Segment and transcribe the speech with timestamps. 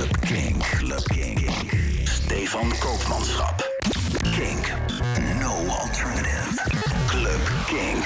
[0.00, 0.62] Club Kink.
[0.62, 1.50] Club Kink.
[2.04, 3.70] Stefan Koopmanschap.
[4.22, 4.72] Kink.
[5.40, 6.62] No alternative.
[7.06, 8.04] Club Kink.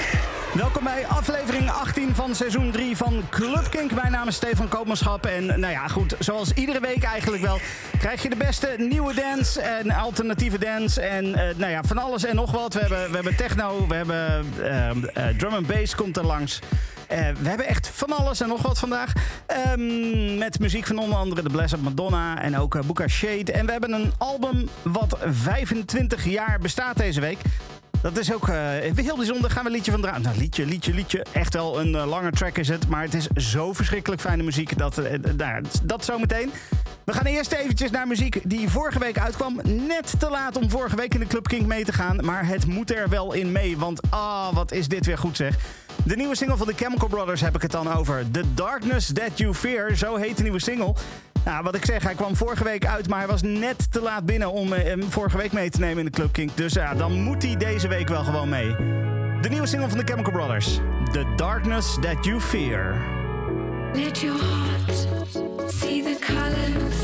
[0.53, 3.91] Welkom bij aflevering 18 van seizoen 3 van Club Kink.
[3.91, 5.25] Mijn naam is Stefan Koopmanschap.
[5.25, 7.59] En nou ja, goed, zoals iedere week eigenlijk wel...
[7.99, 11.01] krijg je de beste nieuwe dance en alternatieve dance.
[11.01, 12.73] En eh, nou ja, van alles en nog wat.
[12.73, 16.59] We hebben, we hebben techno, we hebben eh, eh, drum and bass komt er langs.
[17.07, 19.11] Eh, we hebben echt van alles en nog wat vandaag.
[19.45, 23.51] Ehm, met muziek van onder andere The Blessed Madonna en ook uh, Shade.
[23.51, 27.37] En we hebben een album wat 25 jaar bestaat deze week.
[28.01, 28.55] Dat is ook uh,
[28.95, 29.51] heel bijzonder.
[29.51, 30.21] Gaan we een liedje van draaien.
[30.21, 31.25] Nou, liedje, liedje, liedje.
[31.31, 32.87] Echt wel een lange track is het.
[32.87, 34.77] Maar het is zo verschrikkelijk fijne muziek.
[34.77, 36.51] Dat, uh, dat zometeen.
[37.05, 39.59] We gaan eerst eventjes naar muziek die vorige week uitkwam.
[39.63, 42.25] Net te laat om vorige week in de Club King mee te gaan.
[42.25, 43.77] Maar het moet er wel in mee.
[43.77, 45.55] Want ah, wat is dit weer goed zeg.
[46.05, 48.31] De nieuwe single van de Chemical Brothers heb ik het dan over.
[48.31, 49.95] The Darkness That You Fear.
[49.95, 50.93] Zo heet de nieuwe single.
[51.45, 54.25] Nou, wat ik zeg, hij kwam vorige week uit, maar hij was net te laat
[54.25, 56.53] binnen om hem vorige week mee te nemen in de Club King.
[56.53, 58.75] Dus ja, dan moet hij deze week wel gewoon mee.
[59.41, 60.79] De nieuwe single van de Chemical Brothers.
[61.11, 62.95] The Darkness That You Fear.
[63.93, 65.07] Let your heart
[65.71, 66.94] see the colors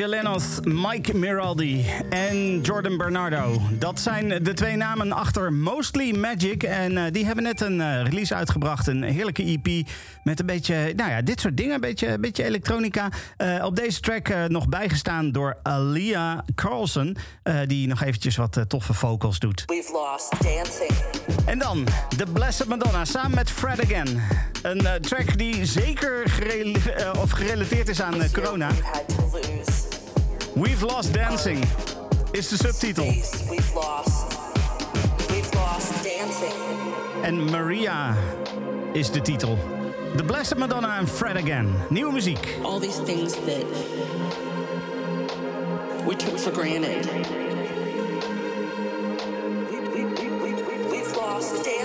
[0.00, 3.60] Angelenos, Mike Miraldi en Jordan Bernardo.
[3.70, 6.62] Dat zijn de twee namen achter Mostly Magic.
[6.62, 8.86] En uh, die hebben net een uh, release uitgebracht.
[8.86, 9.88] Een heerlijke EP
[10.24, 11.74] met een beetje, nou ja, dit soort dingen.
[11.74, 13.08] Een beetje, een beetje elektronica.
[13.38, 17.16] Uh, op deze track nog bijgestaan door Alia Carlson.
[17.66, 19.62] die nog eventjes wat toffe vocals doet.
[19.66, 21.04] We've lost dancing.
[21.46, 21.84] En dan
[22.16, 24.22] The Blessed Madonna samen met Fred Again.
[24.62, 26.22] Een track die zeker
[27.18, 28.68] of gerelateerd is aan corona.
[30.60, 31.64] We've Lost Dancing
[32.32, 33.04] is de subtitel.
[33.48, 34.38] We've lost.
[35.30, 36.52] We've lost dancing.
[37.22, 38.14] En Maria
[38.92, 39.58] is de titel.
[40.16, 41.74] The Blessed Madonna en Fred Again.
[41.88, 42.58] Nieuwe muziek.
[42.62, 43.64] All these things that
[46.06, 47.08] we took for granted.
[49.70, 50.52] We, we, we,
[50.90, 51.79] we've lost dancing.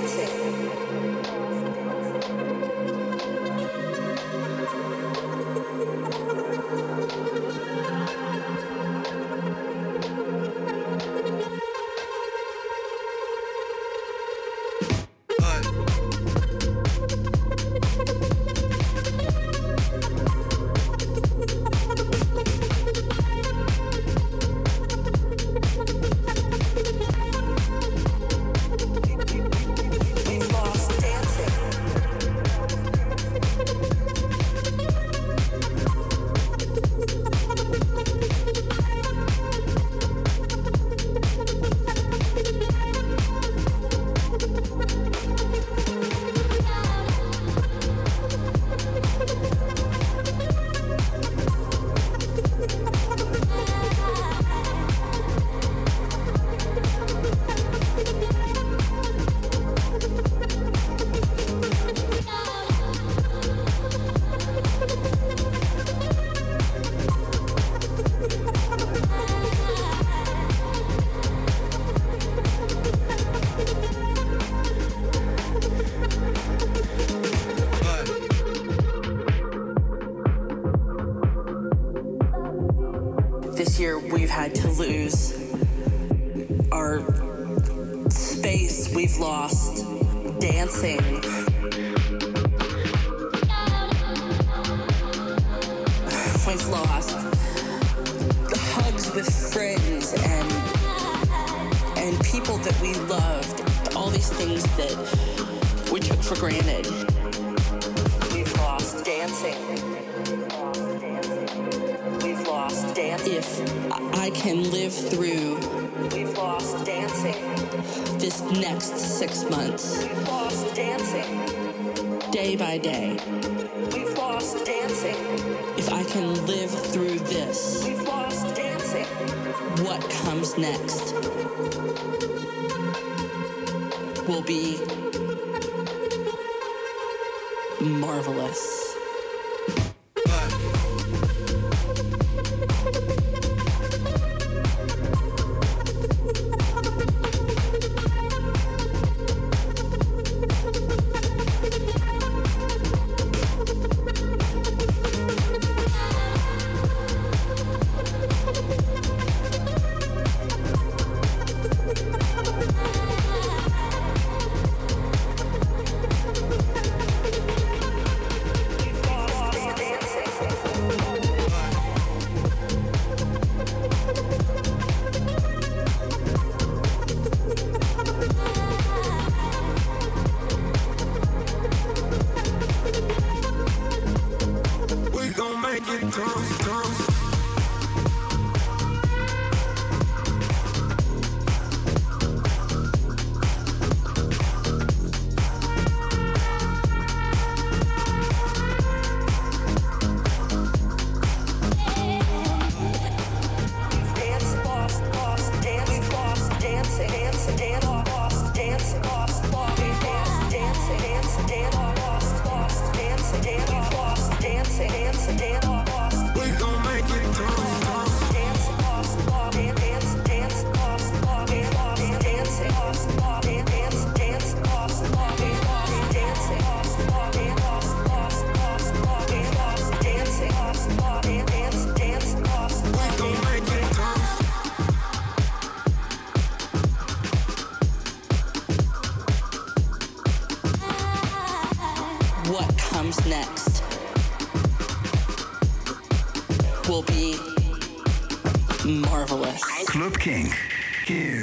[250.25, 250.58] Kink.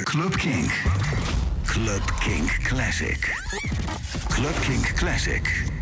[0.03, 0.69] Club Kink.
[1.65, 3.17] Club Kink Classic.
[4.27, 5.72] Club Kink Classic.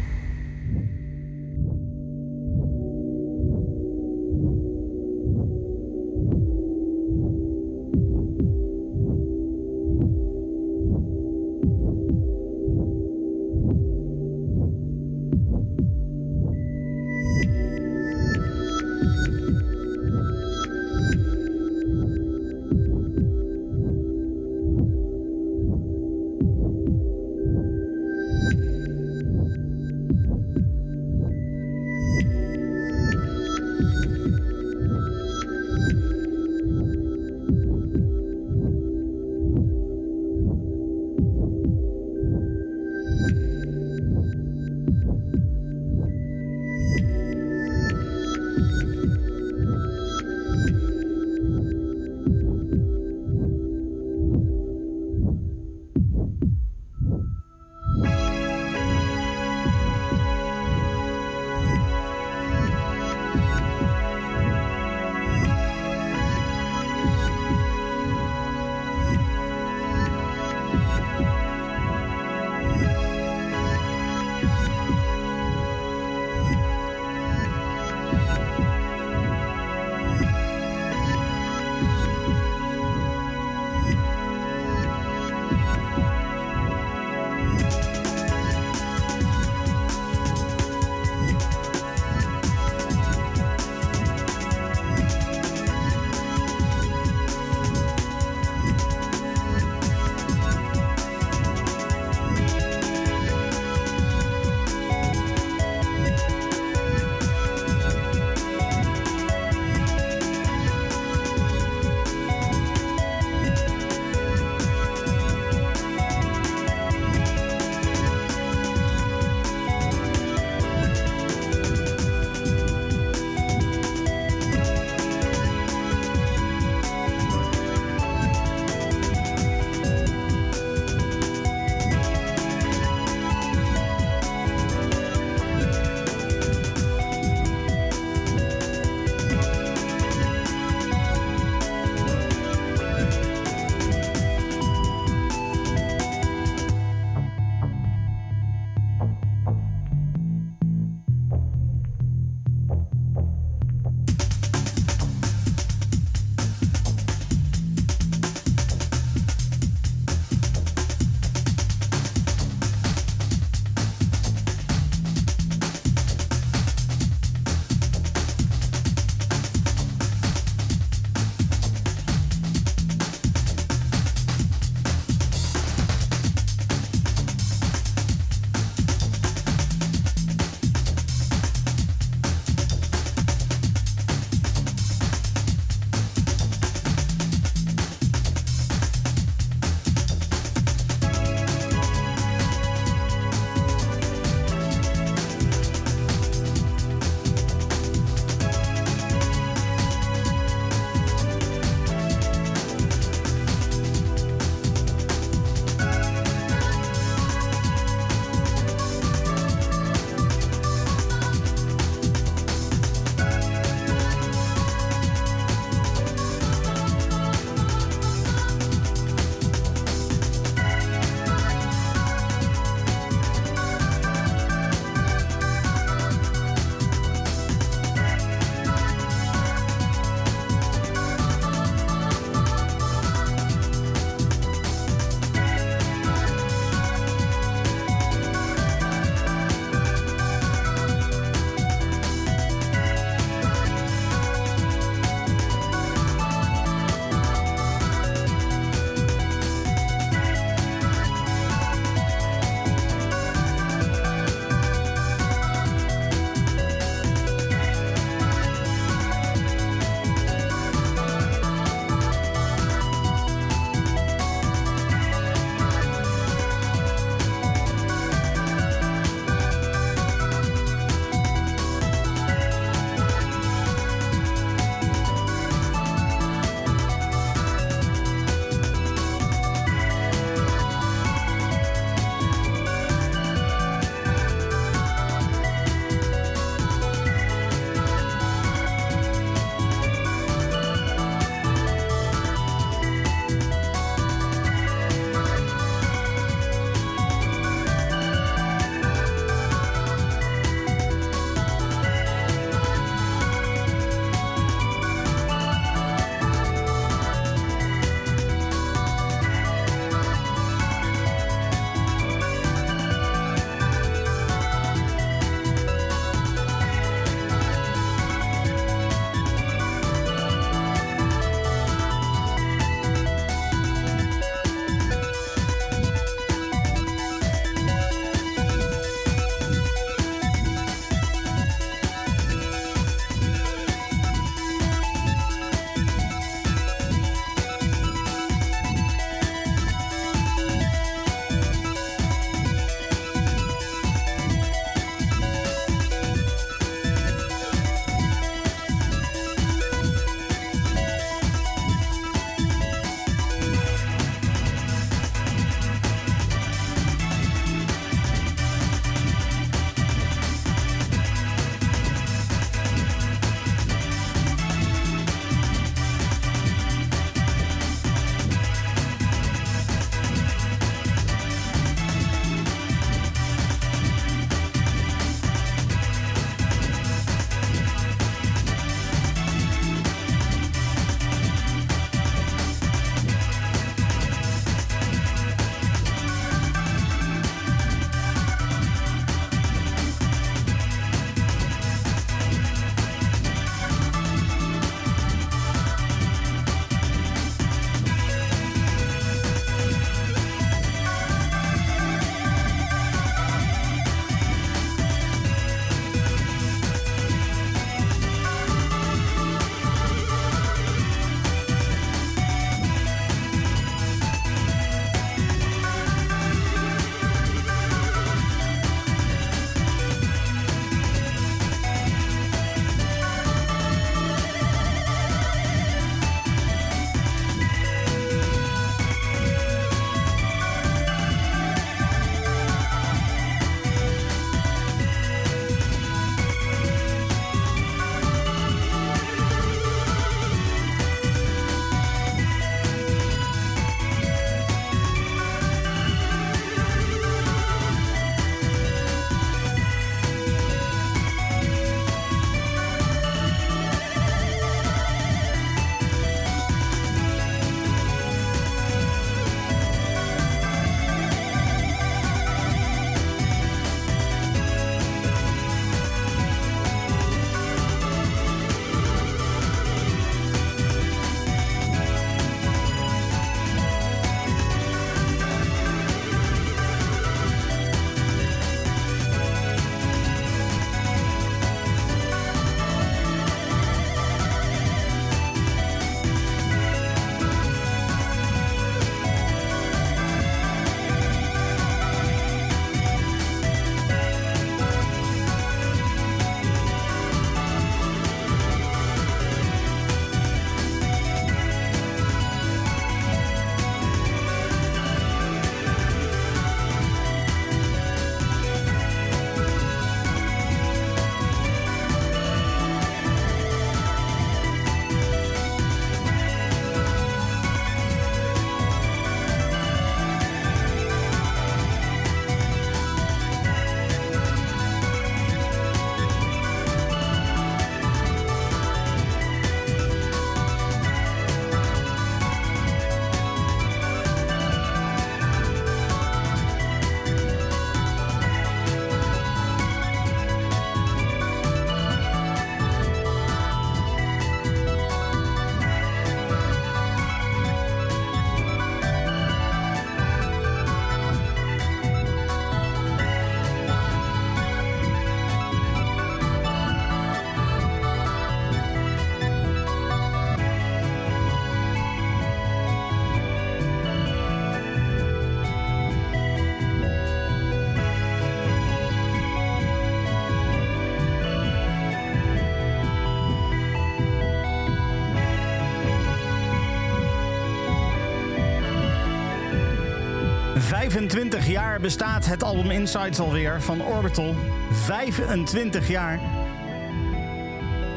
[580.91, 584.35] 25 jaar bestaat het album Insights alweer van Orbital.
[584.71, 586.19] 25 jaar.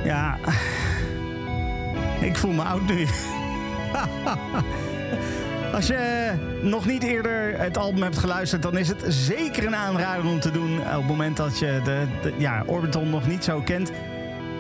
[0.05, 0.39] Ja,
[2.21, 3.07] ik voel me oud nu.
[5.75, 10.31] Als je nog niet eerder het album hebt geluisterd, dan is het zeker een aanrader
[10.31, 10.79] om te doen.
[10.79, 13.91] Op het moment dat je de ja, Orbital nog niet zo kent.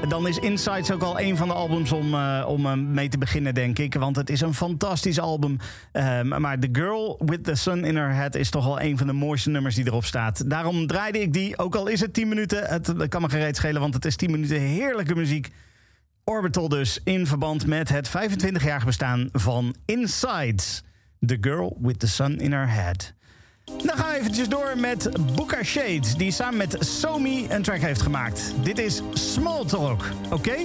[0.08, 3.18] Dan is Insights ook al een van de albums om, uh, om uh, mee te
[3.18, 3.94] beginnen, denk ik.
[3.94, 5.58] Want het is een fantastisch album.
[5.92, 9.06] Um, maar The Girl with the Sun in Her Head is toch wel een van
[9.06, 10.50] de mooiste nummers die erop staat.
[10.50, 12.64] Daarom draaide ik die, ook al is het 10 minuten.
[12.64, 15.50] Het, kan me gereed schelen, want het is 10 minuten heerlijke muziek.
[16.24, 20.82] Orbital dus, in verband met het 25-jarig bestaan van Insights.
[21.26, 23.14] The Girl with the Sun in Her Head.
[23.64, 28.02] Dan gaan we eventjes door met Buka Shades, die samen met Somi een track heeft
[28.02, 28.52] gemaakt.
[28.62, 30.56] Dit is Small Talk, oké?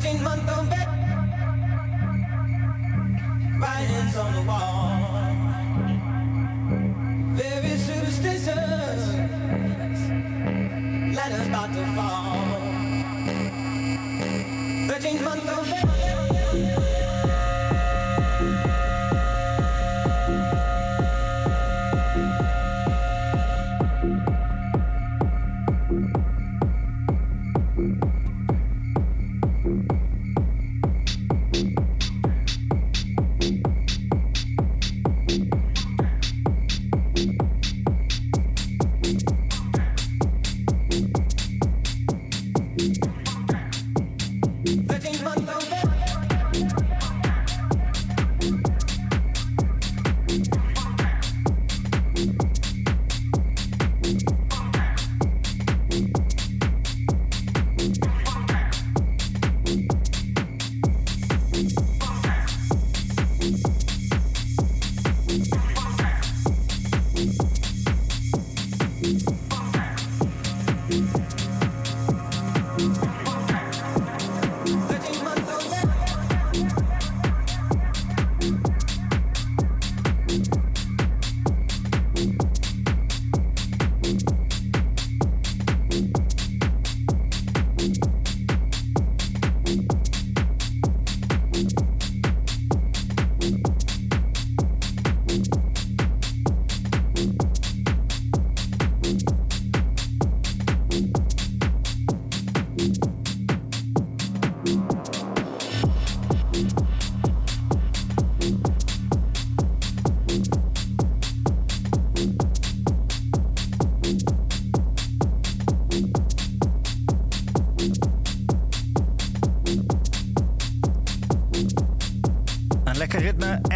[0.00, 0.79] second month I'm.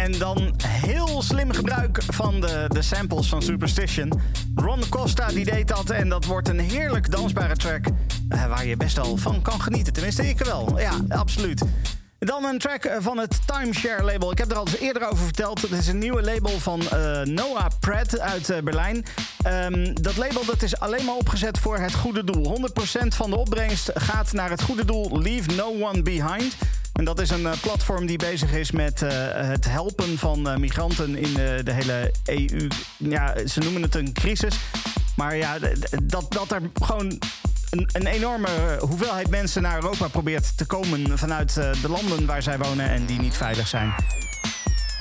[0.05, 4.21] En dan heel slim gebruik van de, de samples van Superstition.
[4.55, 7.85] Ron Costa die deed dat en dat wordt een heerlijk dansbare track...
[8.29, 9.93] eh, waar je best wel van kan genieten.
[9.93, 10.79] Tenminste, ik wel.
[10.79, 11.63] Ja, absoluut.
[12.19, 14.31] Dan een track eh, van het Timeshare label.
[14.31, 15.61] Ik heb er al eens eerder over verteld.
[15.61, 19.05] Het is een nieuwe label van eh, Noah Pratt uit Berlijn.
[19.41, 22.45] Ehm, dat label dat is alleen maar opgezet voor het goede doel.
[22.45, 26.55] 100% van de opbrengst gaat naar het goede doel Leave No One Behind.
[26.95, 30.57] En dat is een eh, platform die bezig is met eh, het helpen van eh,
[30.57, 31.33] migranten in
[31.63, 32.67] de hele EU.
[32.97, 34.55] Ja, ze noemen het een crisis.
[35.15, 35.57] Maar ja,
[36.03, 37.19] dat, dat er gewoon
[37.69, 42.57] een, een enorme hoeveelheid mensen naar Europa probeert te komen vanuit de landen waar zij
[42.57, 43.93] wonen en die niet veilig zijn.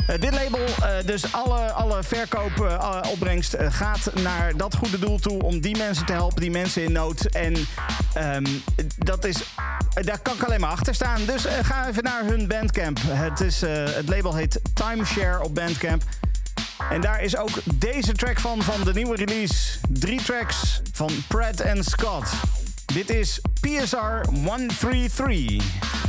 [0.06, 0.66] Dit label,
[1.04, 6.40] dus alle, alle verkoopopbrengst gaat naar dat goede doel toe om die mensen te helpen,
[6.40, 7.24] die mensen in nood.
[7.24, 7.54] En
[8.14, 8.46] ehm,
[8.98, 9.36] dat is,
[10.02, 11.24] daar kan ik alleen maar achter staan.
[11.26, 12.98] Dus eh, ga even naar hun Bandcamp.
[13.06, 16.02] Het, is, eh, het label heet Timeshare op Bandcamp.
[16.90, 19.78] En daar is ook deze track van, van de nieuwe release.
[19.88, 22.30] Drie tracks van Pratt en Scott.
[22.86, 26.03] Dit is PSR 133.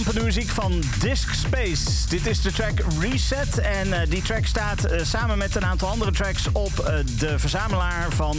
[0.00, 2.08] Stampende muziek van Disc Space.
[2.08, 3.58] Dit is de track Reset.
[3.58, 6.86] En uh, die track staat uh, samen met een aantal andere tracks op uh,
[7.18, 8.36] de verzamelaar van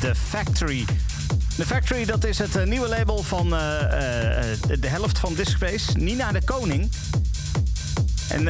[0.00, 0.84] The Factory.
[1.56, 6.44] The Factory, dat is het nieuwe label van de helft van Disc Space, Nina de
[6.44, 6.90] Koning.
[8.28, 8.42] En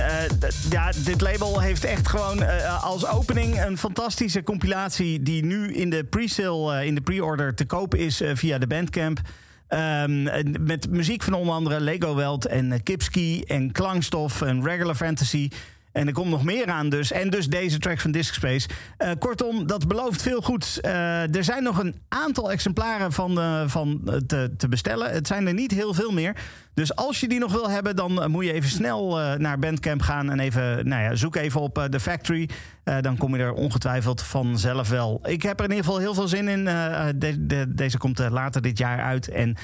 [0.70, 5.22] ja, dit label heeft echt gewoon als opening een fantastische compilatie...
[5.22, 9.20] die nu in de pre-sale, in de pre-order te kopen is via de Bandcamp...
[9.68, 10.22] Um,
[10.66, 15.48] met muziek van onder andere Lego Welt en uh, Kipski en Klankstof en Regular Fantasy.
[15.96, 17.12] En er komt nog meer aan dus.
[17.12, 18.68] En dus deze track van Disc Space.
[18.98, 20.78] Uh, kortom, dat belooft veel goeds.
[20.82, 25.10] Uh, er zijn nog een aantal exemplaren van, uh, van te, te, bestellen.
[25.10, 26.36] Het zijn er niet heel veel meer.
[26.74, 30.30] Dus als je die nog wil hebben, dan moet je even snel naar Bandcamp gaan.
[30.30, 32.48] En even, nou ja, zoek even op The Factory.
[33.00, 35.20] dan kom je er ongetwijfeld vanzelf wel.
[35.22, 36.64] Ik heb er in ieder geval heel veel zin in.
[36.64, 39.28] De, de, deze komt later dit jaar uit.
[39.28, 39.56] En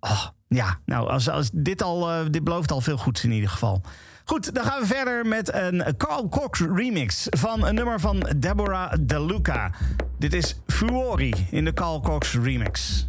[0.00, 3.82] oh, ja, nou, als, als dit, al, dit belooft al veel goeds in ieder geval.
[4.28, 8.92] Goed, dan gaan we verder met een Carl Cox remix van een nummer van Deborah
[9.00, 9.70] DeLuca.
[10.18, 13.06] Dit is Fuori in de Carl Cox remix.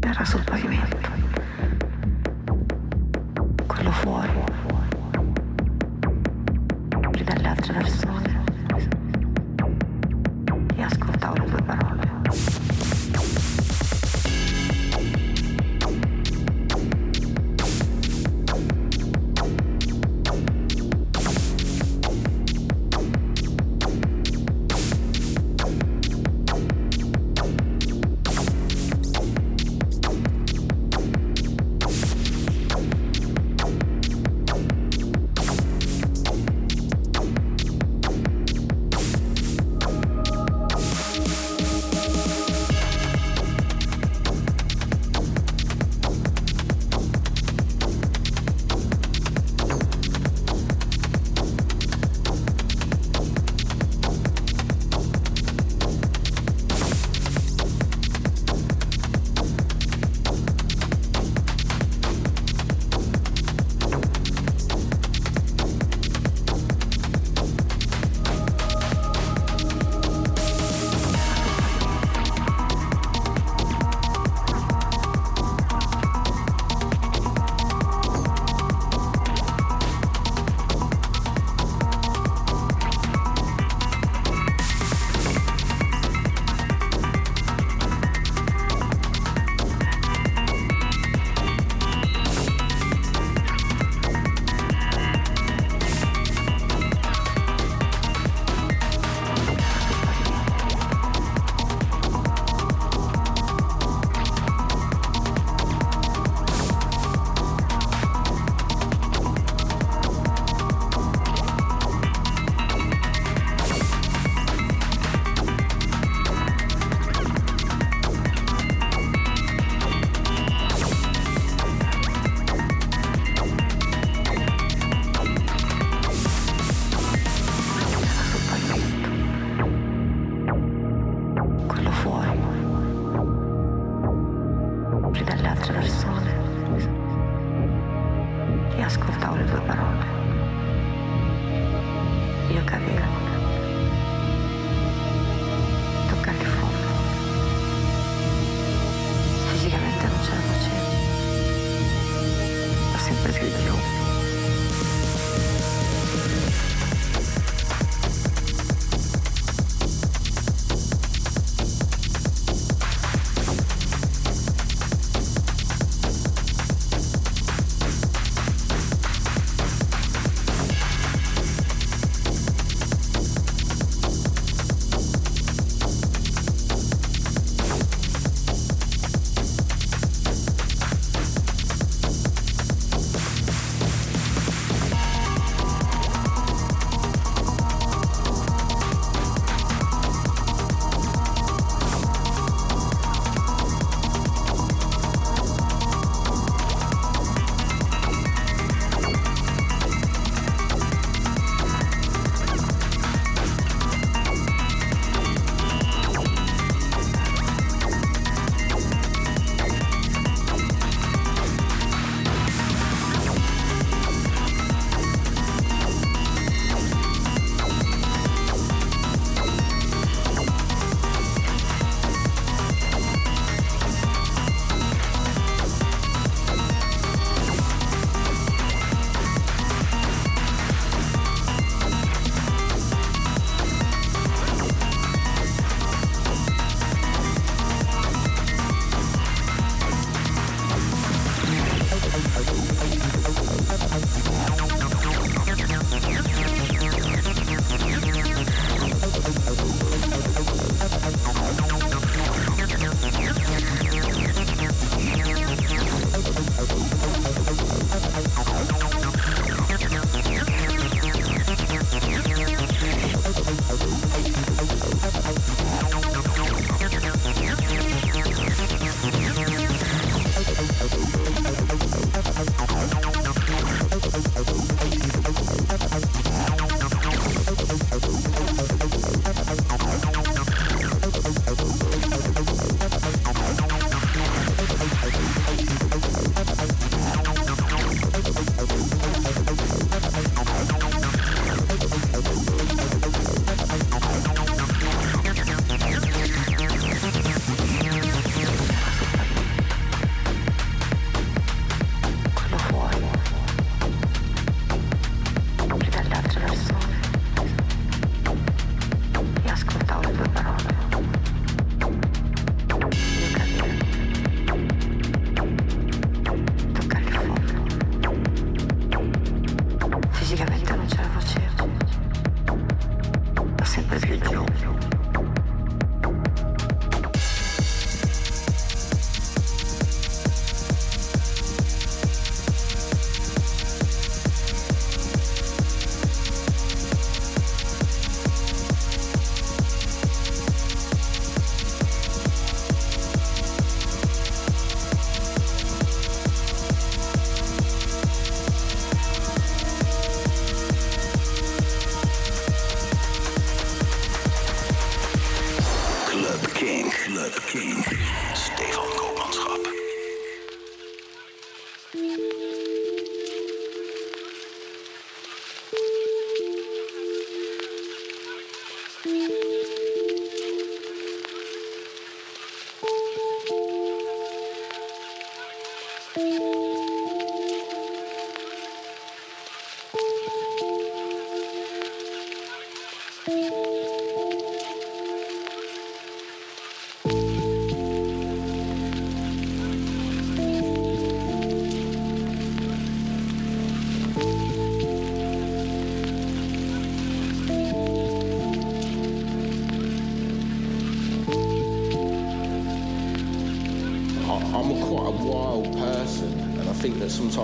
[0.00, 0.40] Era sul.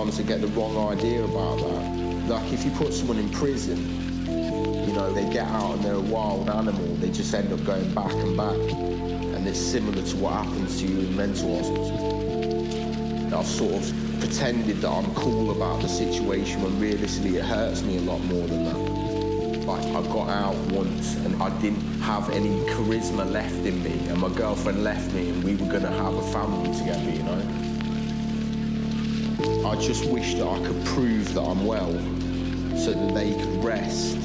[0.03, 2.29] Sometimes I get the wrong idea about that.
[2.29, 3.79] Like if you put someone in prison,
[4.27, 7.95] you know, they get out and they're a wild animal, they just end up going
[7.95, 8.57] back and back.
[9.37, 13.39] And it's similar to what happens to you in mental hospital.
[13.39, 17.99] I've sort of pretended that I'm cool about the situation when realistically it hurts me
[17.99, 19.67] a lot more than that.
[19.67, 24.19] Like I got out once and I didn't have any charisma left in me and
[24.19, 27.62] my girlfriend left me and we were gonna have a family together, you know?
[29.73, 31.93] I just wish that I could prove that I'm well
[32.77, 34.17] so that they could rest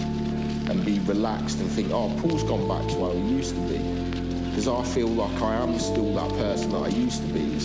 [0.70, 3.78] and be relaxed and think, oh, Paul's gone back to where he used to be.
[4.50, 7.62] Because I feel like I am still that person that I used to be,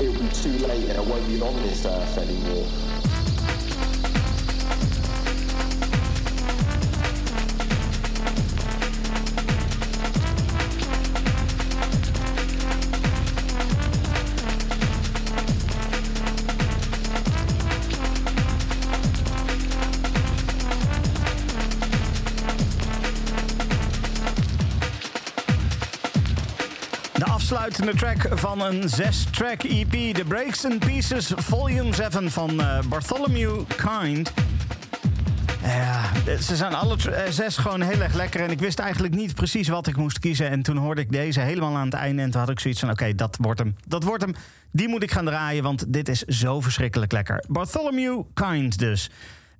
[0.00, 2.66] it'll be too late and I won't be on this earth anymore.
[27.82, 33.60] Afsluitende track van een zes-track EP, The Breaks and Pieces Volume 7 van eh, Bartholomew
[33.76, 34.32] Kind.
[35.62, 36.02] Ja,
[36.40, 38.40] ze zijn alle eh, zes gewoon heel erg lekker.
[38.40, 40.50] En ik wist eigenlijk niet precies wat ik moest kiezen.
[40.50, 42.22] En toen hoorde ik deze helemaal aan het einde.
[42.22, 43.76] En toen had ik zoiets van: oké, dat wordt hem.
[43.86, 44.34] Dat wordt hem.
[44.72, 47.44] Die moet ik gaan draaien, want dit is zo verschrikkelijk lekker.
[47.48, 49.10] Bartholomew Kind dus.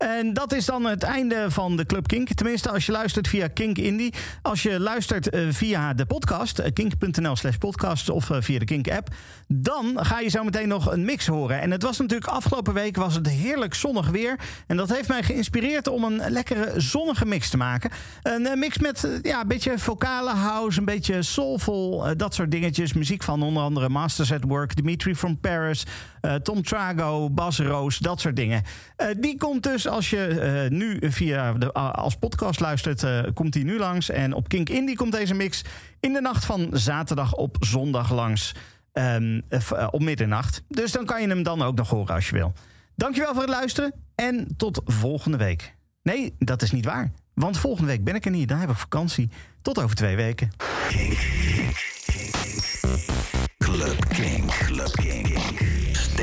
[0.03, 2.29] En dat is dan het einde van de Club Kink.
[2.29, 4.15] Tenminste, als je luistert via Kink Indie.
[4.43, 8.65] Als je luistert eh, via de podcast, eh, kink.nl slash podcast of eh, via de
[8.65, 9.09] Kink app.
[9.47, 11.61] Dan ga je zo meteen nog een mix horen.
[11.61, 14.39] En het was natuurlijk afgelopen week was het heerlijk zonnig weer.
[14.67, 17.91] En dat heeft mij geïnspireerd om een lekkere zonnige mix te maken.
[18.23, 22.93] Een mix met ja, een beetje vocale house, een beetje soulful, dat soort dingetjes.
[22.93, 25.87] Muziek van onder andere Masters at Work, Dimitri from Paris,
[26.23, 28.63] eh, Tom Trago, Bas Roos, dat soort dingen.
[28.97, 33.05] Eh, die komt dus als je eh, nu via de, als podcast luistert,
[33.35, 34.09] komt die nu langs.
[34.09, 35.65] En op Kink Indie komt deze mix
[36.01, 38.55] in de nacht van zaterdag op zondag langs.
[38.93, 40.63] ehm, eh, eh, op middernacht.
[40.69, 42.53] Dus dan kan je hem dan ook nog horen als je wil.
[42.97, 45.75] Dankjewel voor het luisteren en tot volgende week.
[46.03, 47.13] Nee, dat is niet waar.
[47.35, 48.49] Want volgende week ben ik er niet.
[48.49, 49.31] Dan heb ik vakantie.
[49.63, 50.51] Tot over twee weken.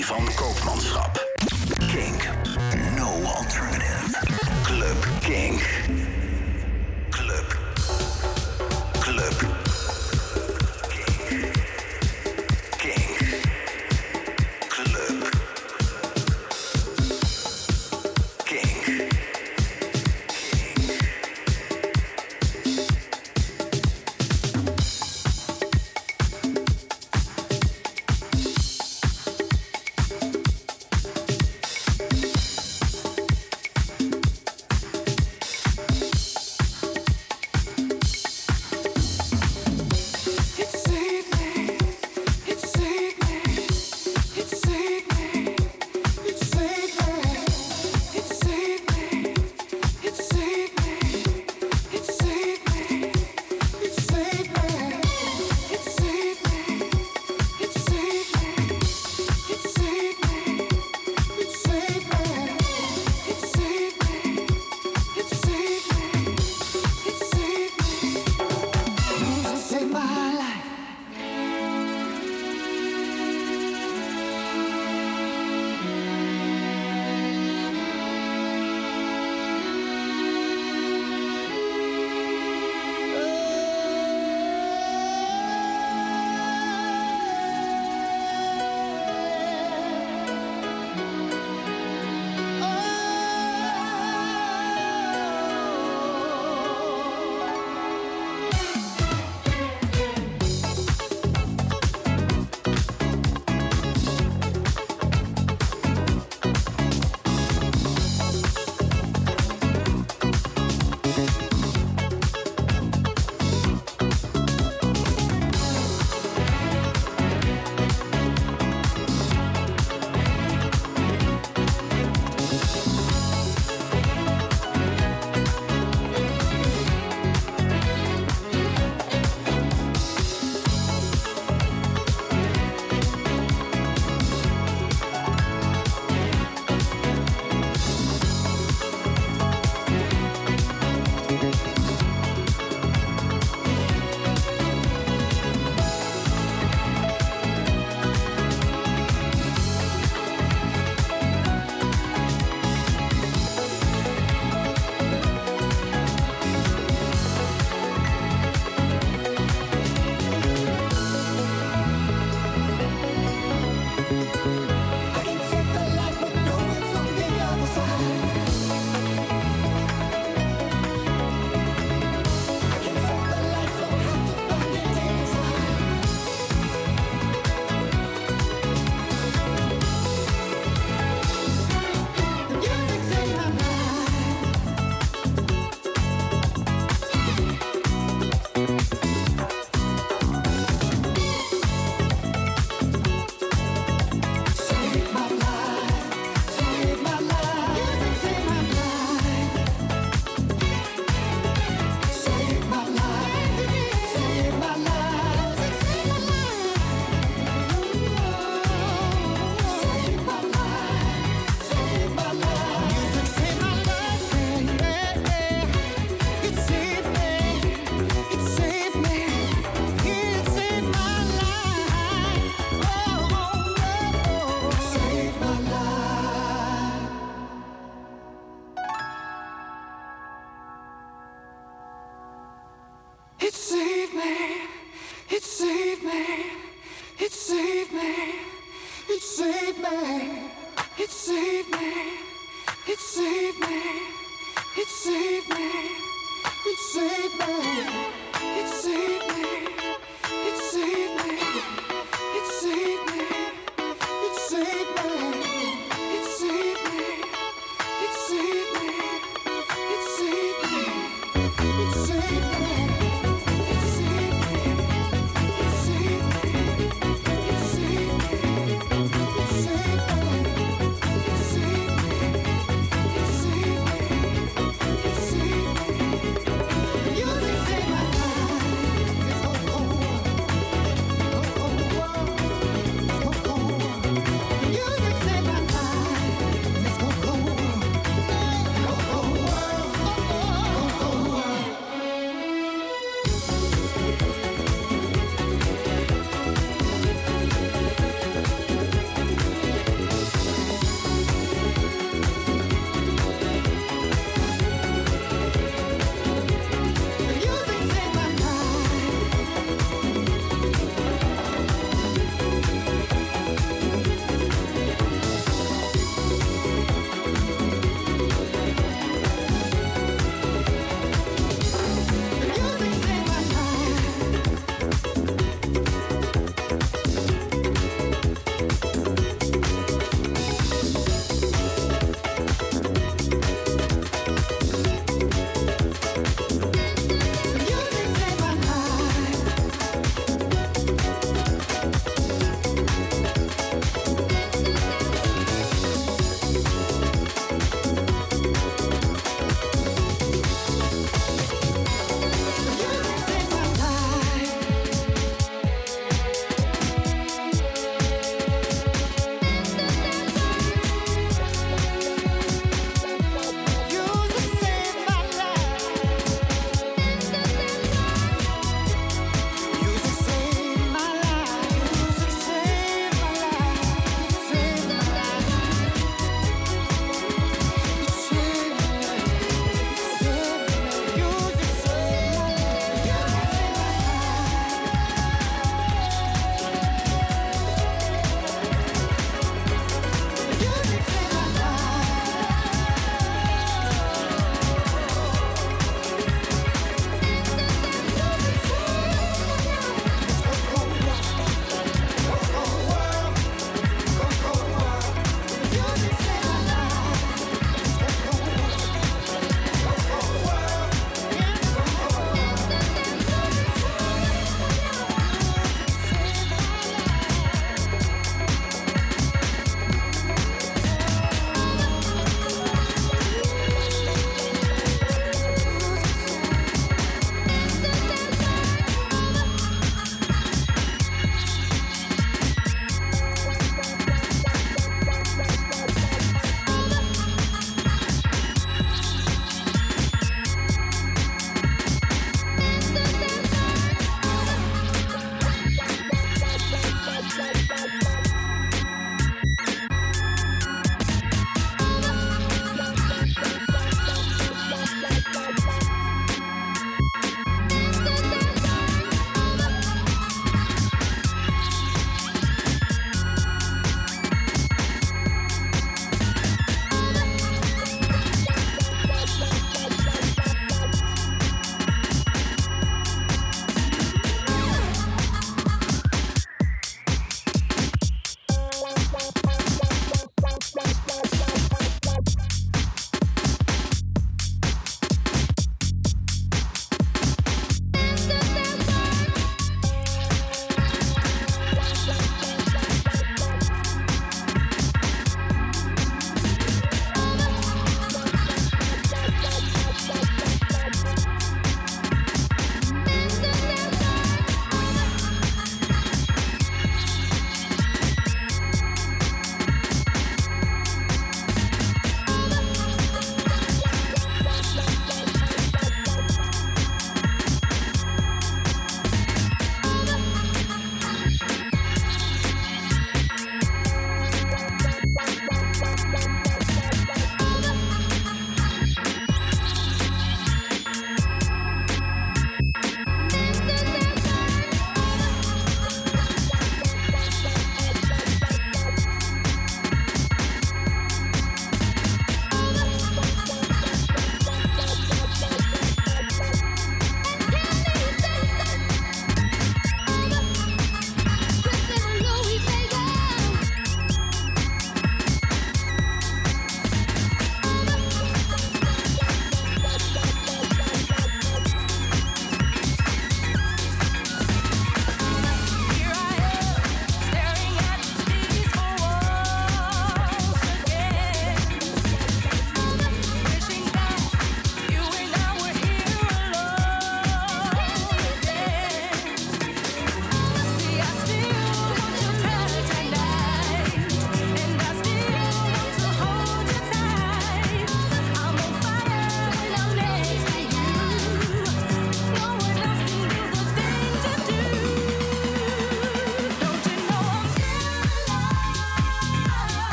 [0.00, 1.18] Stefan Koopmanschap.
[1.90, 2.16] King.
[2.96, 4.14] No alternative.
[4.64, 6.09] Club King.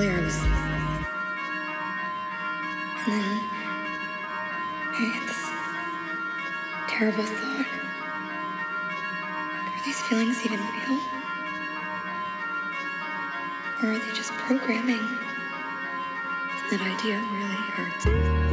[0.00, 0.42] earlier I was.
[3.06, 3.40] And then
[4.92, 5.42] I had this
[6.88, 7.66] terrible thought.
[9.66, 11.00] Are these feelings even real?
[13.82, 15.06] Or are they just programming?
[16.70, 18.49] That idea really hurts.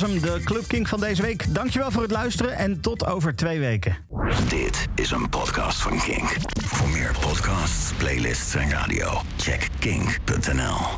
[0.00, 1.54] Was de Club King van deze week.
[1.54, 3.96] Dankjewel voor het luisteren en tot over twee weken.
[4.48, 6.36] Dit is een podcast van Kink.
[6.64, 10.97] Voor meer podcasts, playlists en radio, check kink.nl.